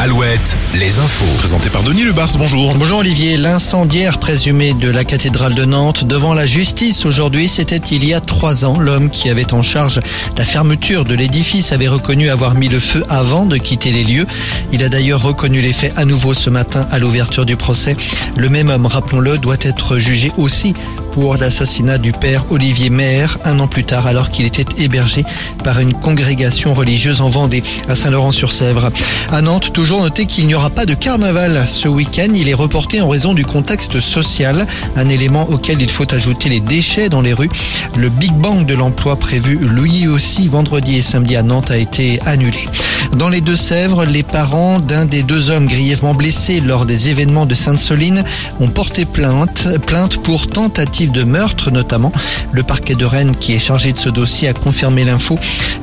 Alouette, 0.00 0.56
les 0.76 0.98
infos. 0.98 1.26
Présenté 1.36 1.68
par 1.68 1.82
Denis 1.82 2.04
Lebars, 2.04 2.30
bonjour. 2.38 2.74
Bonjour 2.74 3.00
Olivier, 3.00 3.36
l'incendiaire 3.36 4.18
présumé 4.18 4.72
de 4.72 4.88
la 4.88 5.04
cathédrale 5.04 5.54
de 5.54 5.66
Nantes 5.66 6.06
devant 6.06 6.32
la 6.32 6.46
justice 6.46 7.04
aujourd'hui, 7.04 7.48
c'était 7.48 7.76
il 7.76 8.06
y 8.06 8.14
a 8.14 8.22
trois 8.22 8.64
ans. 8.64 8.80
L'homme 8.80 9.10
qui 9.10 9.28
avait 9.28 9.52
en 9.52 9.62
charge 9.62 10.00
la 10.38 10.44
fermeture 10.44 11.04
de 11.04 11.12
l'édifice 11.14 11.72
avait 11.72 11.86
reconnu 11.86 12.30
avoir 12.30 12.54
mis 12.54 12.68
le 12.68 12.80
feu 12.80 13.04
avant 13.10 13.44
de 13.44 13.58
quitter 13.58 13.92
les 13.92 14.04
lieux. 14.04 14.26
Il 14.72 14.82
a 14.82 14.88
d'ailleurs 14.88 15.20
reconnu 15.20 15.60
les 15.60 15.74
faits 15.74 15.92
à 15.98 16.06
nouveau 16.06 16.32
ce 16.32 16.48
matin 16.48 16.86
à 16.90 16.98
l'ouverture 16.98 17.44
du 17.44 17.56
procès. 17.56 17.94
Le 18.38 18.48
même 18.48 18.70
homme, 18.70 18.86
rappelons-le, 18.86 19.36
doit 19.36 19.58
être 19.60 19.98
jugé 19.98 20.32
aussi 20.38 20.72
pour 21.12 21.36
l'assassinat 21.36 21.98
du 21.98 22.12
père 22.12 22.44
Olivier 22.50 22.90
Maire 22.90 23.38
un 23.44 23.58
an 23.60 23.66
plus 23.66 23.84
tard 23.84 24.06
alors 24.06 24.30
qu'il 24.30 24.46
était 24.46 24.64
hébergé 24.82 25.24
par 25.64 25.80
une 25.80 25.92
congrégation 25.92 26.74
religieuse 26.74 27.20
en 27.20 27.28
Vendée 27.28 27.62
à 27.88 27.94
Saint-Laurent-sur-Sèvre. 27.94 28.90
À 29.30 29.42
Nantes, 29.42 29.72
toujours 29.72 30.02
noté 30.02 30.26
qu'il 30.26 30.46
n'y 30.46 30.54
aura 30.54 30.70
pas 30.70 30.86
de 30.86 30.94
carnaval 30.94 31.64
ce 31.66 31.88
week-end. 31.88 32.28
Il 32.34 32.48
est 32.48 32.54
reporté 32.54 33.00
en 33.00 33.08
raison 33.08 33.34
du 33.34 33.44
contexte 33.44 34.00
social, 34.00 34.66
un 34.96 35.08
élément 35.08 35.48
auquel 35.50 35.82
il 35.82 35.90
faut 35.90 36.12
ajouter 36.12 36.48
les 36.48 36.60
déchets 36.60 37.08
dans 37.08 37.20
les 37.20 37.32
rues. 37.32 37.50
Le 37.96 38.08
Big 38.08 38.32
Bang 38.32 38.66
de 38.66 38.74
l'emploi 38.74 39.16
prévu 39.16 39.56
lui 39.56 40.06
aussi 40.08 40.48
vendredi 40.48 40.98
et 40.98 41.02
samedi 41.02 41.36
à 41.36 41.42
Nantes 41.42 41.70
a 41.70 41.76
été 41.76 42.20
annulé. 42.26 42.68
Dans 43.16 43.28
les 43.28 43.40
Deux-Sèvres, 43.40 44.04
les 44.04 44.22
parents 44.22 44.78
d'un 44.78 45.04
des 45.04 45.22
deux 45.22 45.50
hommes 45.50 45.66
grièvement 45.66 46.14
blessés 46.14 46.60
lors 46.60 46.86
des 46.86 47.10
événements 47.10 47.46
de 47.46 47.54
Sainte-Soline 47.54 48.22
ont 48.60 48.68
porté 48.68 49.04
plainte, 49.04 49.66
plainte 49.86 50.18
pour 50.18 50.46
tentative 50.48 51.09
de 51.10 51.24
meurtre 51.24 51.70
notamment. 51.70 52.12
Le 52.52 52.62
parquet 52.62 52.94
de 52.94 53.04
Rennes 53.04 53.34
qui 53.36 53.54
est 53.54 53.58
chargé 53.58 53.92
de 53.92 53.98
ce 53.98 54.08
dossier 54.08 54.48
a 54.48 54.52
confirmé 54.52 55.04
l'info. 55.04 55.38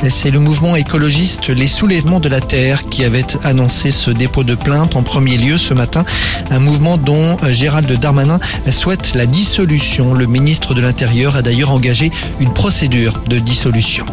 C'est 0.09 0.31
le 0.31 0.39
mouvement 0.39 0.75
écologiste 0.75 1.49
Les 1.49 1.67
Soulèvements 1.67 2.19
de 2.19 2.29
la 2.29 2.39
Terre 2.39 2.83
qui 2.89 3.03
avait 3.03 3.25
annoncé 3.43 3.91
ce 3.91 4.11
dépôt 4.11 4.43
de 4.43 4.55
plainte 4.55 4.95
en 4.95 5.03
premier 5.03 5.37
lieu 5.37 5.57
ce 5.57 5.73
matin. 5.73 6.05
Un 6.49 6.59
mouvement 6.59 6.97
dont 6.97 7.37
Gérald 7.49 7.91
Darmanin 7.99 8.39
souhaite 8.69 9.13
la 9.15 9.25
dissolution. 9.25 10.13
Le 10.13 10.25
ministre 10.27 10.73
de 10.73 10.81
l'Intérieur 10.81 11.35
a 11.35 11.41
d'ailleurs 11.41 11.71
engagé 11.71 12.11
une 12.39 12.53
procédure 12.53 13.21
de 13.29 13.39
dissolution. 13.39 14.05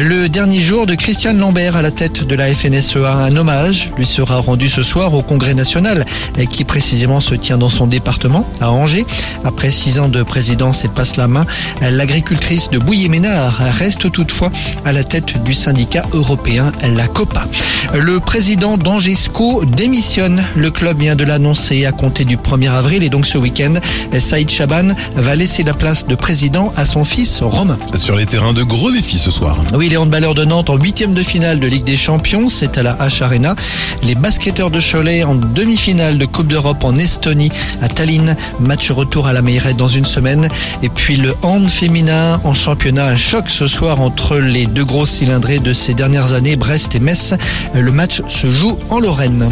Le 0.00 0.28
dernier 0.28 0.62
jour 0.62 0.86
de 0.86 0.94
Christiane 0.94 1.38
Lambert 1.38 1.76
à 1.76 1.82
la 1.82 1.90
tête 1.90 2.24
de 2.24 2.34
la 2.34 2.46
FNSEA, 2.46 3.12
un 3.12 3.36
hommage 3.36 3.90
lui 3.98 4.06
sera 4.06 4.38
rendu 4.38 4.68
ce 4.68 4.82
soir 4.82 5.12
au 5.12 5.22
Congrès 5.22 5.54
national 5.54 6.06
qui 6.50 6.64
précisément 6.64 7.20
se 7.20 7.34
tient 7.34 7.58
dans 7.58 7.68
son 7.68 7.86
département, 7.86 8.46
à 8.60 8.70
Angers. 8.70 9.06
Après 9.44 9.70
six 9.70 9.98
ans 9.98 10.08
de 10.08 10.22
présidence 10.22 10.41
et 10.50 10.88
passe 10.88 11.16
la 11.16 11.28
main, 11.28 11.46
l'agricultrice 11.80 12.68
de 12.70 12.78
Bouillé-Ménard 12.78 13.58
reste 13.78 14.10
toutefois 14.10 14.50
à 14.84 14.92
la 14.92 15.04
tête 15.04 15.42
du 15.44 15.54
syndicat 15.54 16.04
européen, 16.12 16.72
la 16.82 17.06
COPA. 17.06 17.46
Le 17.94 18.20
président 18.20 18.78
d'Angesco 18.78 19.66
démissionne. 19.66 20.42
Le 20.56 20.70
club 20.70 20.98
vient 21.00 21.14
de 21.14 21.24
l'annoncer 21.24 21.84
à 21.84 21.92
compter 21.92 22.24
du 22.24 22.38
1er 22.38 22.70
avril 22.70 23.02
et 23.02 23.10
donc 23.10 23.26
ce 23.26 23.36
week-end, 23.36 23.74
Saïd 24.18 24.48
Chaban 24.48 24.94
va 25.14 25.34
laisser 25.34 25.62
la 25.62 25.74
place 25.74 26.06
de 26.06 26.14
président 26.14 26.72
à 26.76 26.86
son 26.86 27.04
fils 27.04 27.42
Romain. 27.42 27.76
Sur 27.94 28.16
les 28.16 28.24
terrains 28.24 28.54
de 28.54 28.62
gros 28.62 28.90
défis 28.90 29.18
ce 29.18 29.30
soir. 29.30 29.62
Oui, 29.74 29.90
les 29.90 29.98
handballeurs 29.98 30.34
de 30.34 30.44
Nantes 30.44 30.70
en 30.70 30.76
huitième 30.76 31.12
de 31.12 31.22
finale 31.22 31.60
de 31.60 31.66
Ligue 31.66 31.84
des 31.84 31.96
Champions, 31.96 32.48
c'est 32.48 32.78
à 32.78 32.82
la 32.82 32.94
H 32.94 33.22
Arena. 33.22 33.54
Les 34.02 34.14
basketteurs 34.14 34.70
de 34.70 34.80
Cholet 34.80 35.22
en 35.22 35.34
demi-finale 35.34 36.16
de 36.16 36.24
Coupe 36.24 36.46
d'Europe 36.46 36.84
en 36.84 36.96
Estonie 36.96 37.52
à 37.82 37.88
Tallinn. 37.88 38.36
Match 38.58 38.90
retour 38.90 39.26
à 39.26 39.34
la 39.34 39.42
Meilleurette 39.42 39.76
dans 39.76 39.88
une 39.88 40.06
semaine. 40.06 40.48
Et 40.82 40.88
puis 40.88 41.16
le 41.16 41.34
hand 41.42 41.68
féminin 41.68 42.40
en 42.44 42.54
championnat, 42.54 43.06
un 43.06 43.16
choc 43.16 43.50
ce 43.50 43.66
soir 43.66 44.00
entre 44.00 44.38
les 44.38 44.64
deux 44.64 44.84
gros 44.84 45.04
cylindrés 45.04 45.58
de 45.58 45.74
ces 45.74 45.92
dernières 45.92 46.32
années, 46.32 46.56
Brest 46.56 46.94
et 46.94 47.00
Metz. 47.00 47.34
Le 47.82 47.90
match 47.90 48.22
se 48.28 48.52
joue 48.52 48.78
en 48.90 49.00
Lorraine. 49.00 49.50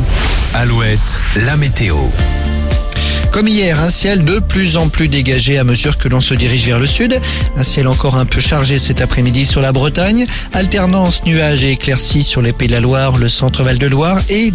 Alouette, 0.54 1.00
la 1.34 1.56
météo. 1.56 1.96
Comme 3.32 3.48
hier, 3.48 3.80
un 3.80 3.90
ciel 3.90 4.24
de 4.24 4.38
plus 4.38 4.76
en 4.76 4.88
plus 4.88 5.08
dégagé 5.08 5.58
à 5.58 5.64
mesure 5.64 5.98
que 5.98 6.08
l'on 6.08 6.20
se 6.20 6.34
dirige 6.34 6.66
vers 6.66 6.78
le 6.78 6.86
sud. 6.86 7.20
Un 7.56 7.64
ciel 7.64 7.88
encore 7.88 8.16
un 8.16 8.26
peu 8.26 8.40
chargé 8.40 8.78
cet 8.78 9.00
après-midi 9.00 9.46
sur 9.46 9.60
la 9.60 9.72
Bretagne. 9.72 10.26
Alternance 10.52 11.24
nuages 11.24 11.64
et 11.64 11.72
éclaircies 11.72 12.22
sur 12.22 12.42
les 12.42 12.52
Pays 12.52 12.68
de 12.68 12.72
la 12.72 12.80
Loire, 12.80 13.18
le 13.18 13.28
centre 13.28 13.64
Val 13.64 13.78
de 13.78 13.86
Loire 13.86 14.20
et 14.28 14.52